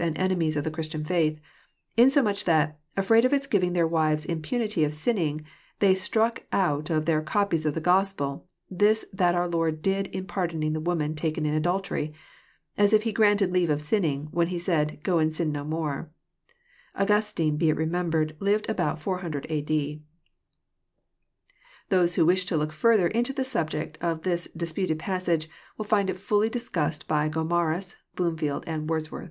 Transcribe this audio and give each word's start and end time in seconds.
and 0.00 0.18
enemies 0.18 0.56
of 0.56 0.64
the 0.64 0.72
Christian 0.72 1.04
fklth, 1.04 1.38
insomuch 1.96 2.42
that, 2.46 2.80
afraid 2.96 3.24
of 3.24 3.32
its 3.32 3.46
giving 3.46 3.74
their 3.74 3.86
wives 3.86 4.24
impunity 4.24 4.82
of 4.82 4.92
sinning, 4.92 5.46
they 5.78 5.94
stmck 5.94 6.40
out 6.50 6.90
of 6.90 7.06
their 7.06 7.22
coi$ies 7.22 7.64
of 7.64 7.74
the 7.74 7.80
Gospel 7.80 8.44
this 8.68 9.04
that 9.12 9.36
onr 9.36 9.48
lK)rd 9.52 9.82
did 9.82 10.08
in 10.08 10.24
pardoning 10.26 10.72
the 10.72 10.80
woman 10.80 11.14
taken 11.14 11.46
in 11.46 11.54
adultery; 11.54 12.12
as 12.76 12.92
if 12.92 13.04
He 13.04 13.12
granted 13.12 13.52
leave 13.52 13.70
of 13.70 13.80
sinning, 13.80 14.26
when 14.32 14.48
he 14.48 14.58
said, 14.58 14.98
'*Go 15.04 15.20
and 15.20 15.32
sin 15.32 15.52
no 15.52 15.62
more. 15.62 16.10
Augustine, 16.96 17.56
be 17.56 17.68
it 17.70 17.76
re 17.76 17.86
membered, 17.86 18.34
lived 18.40 18.68
about 18.68 18.98
iOO 18.98 19.46
a.d. 19.48 20.02
Those 21.88 22.16
who 22.16 22.26
wish 22.26 22.46
to 22.46 22.56
look 22.56 22.72
Airther 22.72 23.12
into 23.12 23.32
the 23.32 23.44
subject 23.44 23.96
of 24.00 24.22
this 24.22 24.48
dis 24.56 24.72
puted 24.72 24.98
passage 24.98 25.48
will 25.78 25.84
find 25.84 26.10
it 26.10 26.16
fhlly 26.16 26.50
discussed 26.50 27.06
by 27.06 27.28
Gomarus, 27.28 27.94
Bloom 28.16 28.36
field, 28.36 28.64
and 28.66 28.90
Wordsworth. 28.90 29.30